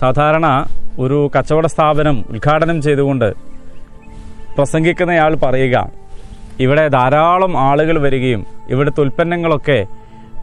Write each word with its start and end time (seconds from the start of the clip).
സാധാരണ 0.00 0.66
ഒരു 0.98 1.30
കച്ചവട 1.34 1.66
സ്ഥാപനം 1.66 2.24
ഉദ്ഘാടനം 2.30 2.82
ചെയ്തുകൊണ്ട് 2.82 3.32
പ്രസംഗിക്കുന്നയാൾ 4.56 5.34
പറയുക 5.34 5.76
ഇവിടെ 6.60 6.88
ധാരാളം 6.88 7.56
ആളുകൾ 7.56 7.98
വരികയും 7.98 8.46
ഇവിടുത്തെ 8.70 9.00
ഉൽപ്പന്നങ്ങളൊക്കെ 9.00 9.86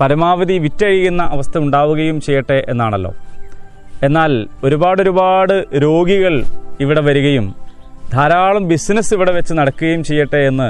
പരമാവധി 0.02 0.58
വിറ്റഴിയുന്ന 0.58 1.24
അവസ്ഥ 1.24 1.58
ഉണ്ടാവുകയും 1.58 2.22
ചെയ്യട്ടെ 2.22 2.66
എന്നാണല്ലോ. 2.70 3.12
എന്നാൽ 4.04 4.48
ഒരുപാട് 4.64 5.02
ഒരുപാട് 5.02 5.66
രോഗികൾ 5.84 6.44
ഇവിടെ 6.80 7.02
വരികയും 7.02 7.54
ധാരാളം 8.14 8.68
ബിസിനസ് 8.68 9.14
ഇവിടെ 9.14 9.32
വെച്ച് 9.32 9.54
നടക്കുകയും 9.54 10.04
ചെയ്യട്ടെ 10.04 10.38
എന്ന് 10.38 10.70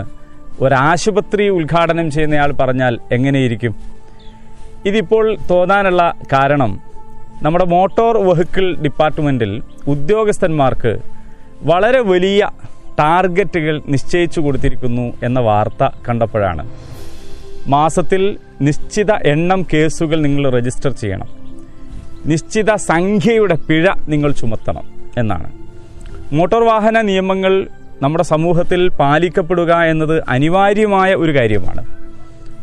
ഒരാശുപത്രി 0.64 1.50
ഉദ്ഘാടനം 1.50 2.12
ചെയ്യുന്നയാൾ 2.12 2.52
പറഞ്ഞാൽ 2.52 3.00
എങ്ങനെയിരിക്കും? 3.12 3.74
ഇതിപ്പോൾ 4.86 5.38
തോന്നാനുള്ള 5.52 6.14
കാരണം 6.34 6.72
നമ്മുടെ 7.44 7.66
മോട്ടോർ 7.66 8.18
വെഹിക്കിൾ 8.18 8.76
ഡിപ്പാർട്ട്മെന്റിൽ 8.76 9.52
ഉദ്യോഗസ്ഥന്മാർക്ക് 9.88 11.00
വളരെ 11.64 12.00
വലിയ 12.00 12.50
ടാർഗറ്റുകൾ 13.00 13.82
നിശ്ചയിച്ചു 13.88 14.40
കൊടുത്തിരിക്കുന്നു 14.42 15.14
എന്ന 15.24 15.40
വാർത്ത 15.40 15.90
കണ്ടപ്പോഴാണ്. 16.10 16.64
മാസത്തിൽ 17.68 18.38
നിശ്ചിത 18.62 19.12
എണ്ണം 19.12 19.66
കേസുകൾ 19.74 20.22
നിങ്ങൾ 20.22 20.50
രജിസ്റ്റർ 20.58 20.92
ചെയ്യണം. 20.92 21.30
നിശ്ചിത 22.26 22.76
സംഖ്യയുടെ 22.76 23.56
പിഴ 23.68 23.88
നിങ്ങൾ 24.08 24.32
ചുമത്തണം 24.32 24.86
എന്നാണ്. 25.18 25.50
മോട്ടോർ 26.34 26.64
വാഹന 26.64 27.02
നിയമങ്ങൾ 27.02 27.68
നമ്മുടെ 28.02 28.24
സമൂഹത്തിൽ 28.24 28.90
പാലിക്കപ്പെടുക 28.90 29.74
എന്നത് 29.94 30.24
അനിവാര്യമായ 30.28 31.14
ഒരു 31.16 31.32
കാര്യമാണ്. 31.40 31.84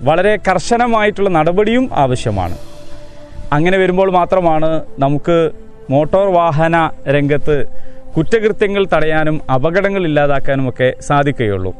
വളരെ 0.02 0.36
കർശനമായിട്ടുള്ള 0.48 1.30
നടപടിയും 1.30 1.88
ആവശ്യമാണ്. 1.92 2.56
അങ്ങനെ 3.52 3.76
വരുമ്പോൾ 3.78 4.10
മാത്രമാണ് 4.10 4.70
നമുക്ക് 4.98 5.50
മോട്ടോർ 5.90 6.26
വാഹന 6.36 6.76
രംഗത്ത് 7.16 7.56
കുറ്റകൃത്യങ്ങൾ 8.16 8.86
തടയാനും 8.92 9.36
അപകടങ്ങൾ 9.54 10.02
ഇല്ലാതാക്കാനും 10.06 10.68
ഒക്കെ 10.68 10.94
സാധിക്കുകയുള്ളൂ. 11.00 11.72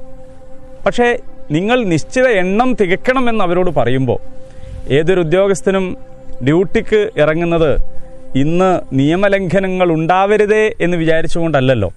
പക്ഷേ 0.86 1.19
നിങ്ങൾ 1.50 1.84
നിശ്ചിത 1.84 2.27
എണ്ണം 2.42 2.77
തികക്കണമെന്ന് 2.81 3.45
അവരോട് 3.45 3.70
പറയുമ്പോൾ 3.70 4.19
ഏതൊരു 4.98 5.20
ഉദ്യോഗസ്ഥനും 5.20 5.97
ഡ്യൂട്ടിക്ക് 6.47 7.11
ഇറങ്ങുന്നത് 7.23 7.70
ഇന്ന് 8.42 8.80
നിയമലംഘനങ്ങൾ 8.92 9.89
ഉണ്ടാവരുതേ 9.92 10.64
എന്ന് 10.80 10.97
വിചാരിച്ചുകൊണ്ടല്ലല്ലോ. 10.97 11.91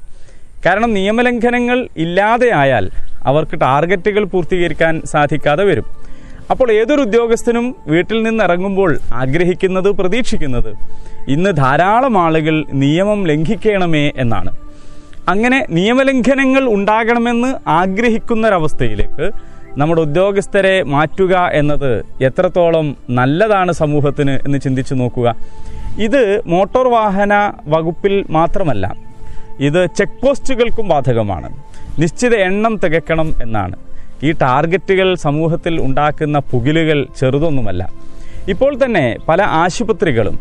കാരണം 0.66 0.94
നിയമലംഘനങ്ങൾ 0.94 1.88
ഇല്ലാതെയായാൽ 1.98 2.90
അവർക്ക് 3.26 3.62
ടാർഗറ്റുകൾ 3.62 4.24
പൂർത്തീകരിക്കാൻ 4.24 5.02
സാധിക്കാതെ 5.06 5.64
വരും. 5.64 5.88
അപ്പോൾ 6.52 6.72
ഏതൊരു 6.72 7.02
ഉദ്യോഗസ്ഥനും 7.08 7.76
വീട്ടിൽ 7.88 8.24
നിന്ന് 8.24 8.44
ഇറങ്ങുമ്പോൾ 8.44 8.92
ആഗ്രഹിക്കുന്നത് 9.14 9.90
പ്രതീക്ഷിക്കുന്നത് 9.90 10.72
ഇന്ന് 11.34 11.52
ധാരാളം 11.58 12.16
ആളുകൾ 12.18 12.56
നിയമം 12.84 13.20
ലംഘിക്കണമേ 13.28 14.12
എന്നാണ്. 14.24 14.52
അങ്ങനെ 15.34 15.60
നിയമലംഘനങ്ങൾ 15.70 16.64
ഉണ്ടാകണമെന്ന് 16.76 17.50
ആഗ്രഹിക്കുന്നൊരവസ്ഥയിലേക്ക് 17.68 19.26
നമ്മുടെ 19.80 20.02
ഉദ്യോഗസ്ഥരെ 20.02 20.84
മാറ്റുക 20.94 21.36
എന്നത് 21.60 21.92
എത്രത്തോളം 22.28 22.88
നല്ലതാണ് 23.10 23.72
സമൂഹത്തിന് 23.72 24.34
എന്ന് 24.46 24.60
ചിന്തിച്ചു 24.66 24.94
നോക്കുക. 24.94 25.36
ഇത് 26.06 26.24
മോട്ടോർ 26.54 26.88
വാഹന 26.88 27.34
വകുപ്പിൽ 27.68 28.26
മാത്രമല്ല 28.38 28.96
ഇത് 29.68 29.80
ചെക്ക് 29.98 30.20
പോസ്റ്റുകൾക്കും 30.24 30.88
ബാധകമാണ്. 30.94 31.50
നിശ്ചിത 32.02 32.34
എണ്ണം 32.48 32.74
തികക്കണം 32.84 33.30
എന്നാണ്. 33.42 33.78
ഈ 34.24 34.32
ടാർഗറ്റുകൾ 34.32 35.16
സമൂഹത്തിൽ 35.16 35.82
ഉണ്ടാക്കുന്ന 35.82 36.40
പുകിലുകൾ 36.40 37.08
ചെറുതൊന്നുമല്ല. 37.20 37.94
ഇപ്പോൾ 38.50 38.78
തന്നെ 38.86 39.16
പല 39.30 39.42
ആശുപത്രികളും 39.42 40.40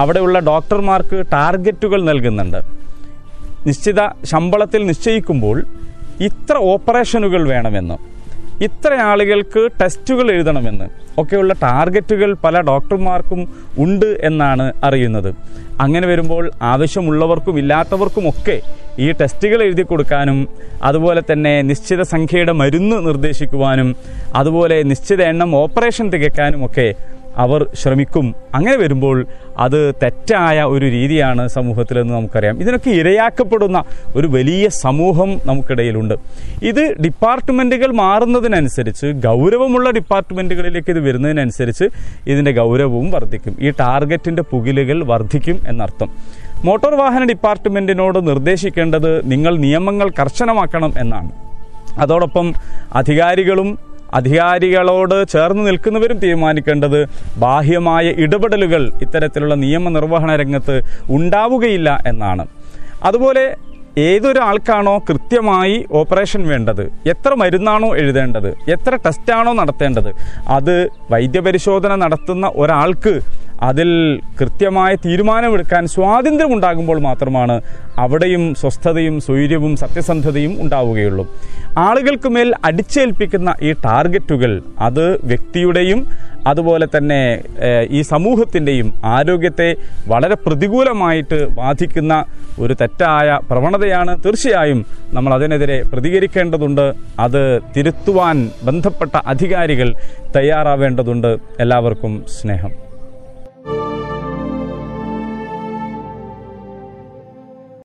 അവിടെയുള്ള 0.00 0.38
ഡോക്ടർമാർക്ക് 0.38 1.24
ടാർഗറ്റുകൾ 1.32 2.02
നൽകുന്നുണ്ട്. 2.02 2.60
നിശ്ചിത 3.66 4.00
ശമ്പളത്തിൽ 4.24 4.86
നിശ്ചയിക്കുമ്പോൾ 4.86 5.64
ഇത്ര 6.20 6.56
ഓപ്പറേഷനുകൾ 6.56 7.48
വേണമെന്ന്. 7.48 8.17
ഇത്ര 8.66 8.94
ആളുകൾക്ക് 9.10 9.60
ടെസ്റ്റുകൾ 9.80 10.30
എഴുതണമെന്ന്. 10.30 10.86
ഒക്കെയുള്ള 11.20 11.52
ടാർഗറ്റുകൾ 11.62 12.34
പല 12.44 12.60
ഡോക്ടർമാർക്കും 12.60 13.40
ഉണ്ട് 13.78 14.18
എന്നാണ് 14.22 14.72
അറിയുന്നത്. 14.84 15.30
അങ്ങനെ 15.80 16.06
വരുമ്പോൾ 16.06 16.50
ആവശ്യമുള്ളവർക്കും 16.62 17.58
ഇല്ലാത്തവർക്കും 17.58 18.28
ഒക്കെ 18.28 18.56
ഈ 18.98 19.12
ടെസ്റ്റുകൾ 19.20 19.62
എഴുതി 19.62 19.82
കൊടുക്കാനും 19.82 20.38
അതുപോലെ 20.82 21.22
തന്നെ 21.30 21.62
നിശ്ചിത 21.62 22.02
സംഖ്യയുടെ 22.02 22.52
മരുന്ന് 22.52 23.06
നിർദ്ദേശിക്കുവാനും 23.06 23.94
അതുപോലെ 24.34 24.82
നിശ്ചിത 24.82 25.22
എണ്ണം 25.22 25.56
ഓപ്പറേഷൻ 25.56 26.10
തികക്കാനും 26.10 26.64
ഒക്കെ 26.64 26.88
അവർ 27.38 27.66
ശ്രമിക്കും. 27.74 28.34
അങ്ങനെ 28.54 28.76
വരുമ്പോൾ 28.76 29.26
അത് 29.58 29.94
തെറ്റായ 30.02 30.62
ഒരു 30.62 30.86
രീതിയാണ് 30.86 31.48
സമൂഹത്തിലെന്ന് 31.48 32.14
നമുക്കറിയാം. 32.14 32.60
ഇതിനൊക്കെ 32.60 32.90
ഇരയാക്കപ്പെടുന്ന 32.90 33.84
ഒരു 34.16 34.26
വലിയ 34.26 34.68
സമൂഹം 34.68 35.40
നമുക്കിടയിലുണ്ട്. 35.44 36.14
ഇത് 36.62 37.02
ഡിപ്പാർട്ട്മെന്റുകൾ 37.02 37.92
മാറുന്നതിനനുസരിച്ച് 37.92 39.06
ഗൗരവമുള്ള 39.06 39.90
ഡിപ്പാർട്ട്മെന്റുകളിലേക്ക് 39.90 40.90
ഇത് 40.90 41.00
വരുന്നതിനനുസരിച്ച് 41.00 41.84
ഇതിന്റെ 42.26 42.52
ഗൗരവവും 42.52 43.10
വർദ്ധിക്കും. 43.10 43.56
ഈ 43.60 43.70
ടാർഗറ്റിന്റെ 43.70 44.42
പുകിലുകൾ 44.42 45.04
വർദ്ധിക്കും 45.04 45.60
എന്നർത്ഥം. 45.68 46.10
മോട്ടോർ 46.64 46.94
വാഹന 46.94 47.24
ഡിപ്പാർട്ട്മെന്റിനോട് 47.24 48.28
നിർദ്ദേശിക്കേണ്ടത് 48.28 49.30
നിങ്ങൾ 49.30 49.56
നിയമങ്ങൾ 49.56 50.10
കർശനമാക്കണം 50.20 50.92
എന്നാണ്. 50.98 51.30
അതോടൊപ്പം 51.98 52.54
അധികാരികളും 52.92 53.78
അധികാരികളോട് 54.14 55.28
ചേർന്ന് 55.28 55.66
നിൽക്കുന്നവരും 55.66 56.18
തീരുമാനിക്കേണ്ടത് 56.18 57.08
ബാഹ്യമായ 57.36 58.06
ഇടപെടലുകൾ 58.06 58.92
ഇത്തരത്തിലുള്ള 59.02 59.54
നിയമനിർവഹണ 59.54 60.36
രംഗത്ത് 60.36 60.82
ഉണ്ടാവുകയില്ല 61.10 62.02
എന്നാണ്. 62.06 62.46
അതുപോലെ 63.02 63.56
ഏതൊരാൾക്കാണോ 63.98 64.98
കൃത്യമായി 64.98 65.86
ഓപ്പറേഷൻ 65.92 66.48
വേണ്ടത്? 66.48 66.92
എത്ര 67.06 67.34
മരുന്നാണോ 67.34 67.96
എഴുതേണ്ടത്? 67.96 68.70
എത്ര 68.70 68.96
ടെസ്റ്റാണോ 68.96 69.52
നടത്തേണ്ടത്? 69.52 70.14
അത് 70.48 70.88
വൈദ്യപരിശോധന 71.10 71.94
നടത്തുന്ന 71.94 72.52
ഒരാൾക്ക് 72.56 73.20
അതിൽ 73.62 74.20
കൃത്യമായ 74.40 74.94
തീരുമാനമെടുക്കാൻ 74.94 75.86
സ്വാതന്ത്ര്യം 75.86 76.54
ഉണ്ടാകുമ്പോൾ 76.54 77.00
മാത്രമാണ് 77.00 77.62
അവിടെയും 77.98 78.54
സ്വസ്ഥതയും 78.54 79.20
സ്വൈര്യവും 79.20 79.76
സത്യസന്ധതയും 79.76 80.62
ഉണ്ടാവുകയുള്ളൂ. 80.62 81.28
ആളുകൾക്ക് 81.78 82.28
മേൽ 82.28 82.54
അടിച്ചേൽപ്പിക്കുന്ന 82.64 83.54
ഈ 83.62 83.72
ടാർഗറ്റുകൾ 83.72 84.62
അത് 84.78 85.26
വ്യക്തിയുടെയും 85.26 86.06
അതുപോലെ 86.46 86.86
തന്നെ 86.96 87.42
ഈ 87.90 88.02
സമൂഹത്തിന്റെയും 88.02 88.92
ആരോഗ്യത്തെ 89.04 89.76
വളരെ 90.08 90.34
പ്രതികൂലമായിട്ട് 90.34 91.48
ബാധിക്കുന്ന 91.54 92.24
ഒരു 92.58 92.74
തെറ്റായ 92.80 93.38
പ്രവണതയാണ് 93.50 94.24
തീർച്ചയായും 94.24 94.86
നമ്മൾ 95.12 95.34
അതിനെതിരെ 95.34 95.82
പ്രതികരിക്കേണ്ടതുണ്ട്. 95.82 96.94
അത് 97.18 97.60
തിരുത്തുവാൻ 97.76 98.50
ബന്ധപ്പെട്ട 98.64 99.16
അധികാരികൾ 99.26 99.94
തയ്യാറാവേണ്ടതുണ്ട്. 100.36 101.36
എല്ലാവർക്കും 101.60 102.24
സ്നേഹം. 102.40 102.87